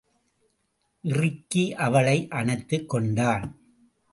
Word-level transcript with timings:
இறுக்கி 1.03 1.73
அவளை 1.75 2.27
அணைத்துக்கொண்டான். 2.31 3.45